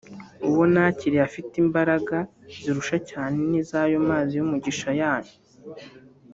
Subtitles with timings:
[0.49, 2.17] uwo nakiriye afite imbaraga
[2.61, 5.35] zirusha cyane iz’ayo mazi y’umugisha yanyu